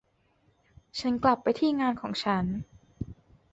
[0.99, 2.45] ฉันกลับไปที่งานของฉัน